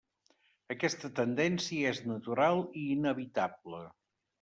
[0.75, 3.89] Aquesta tendència és natural i inevitable.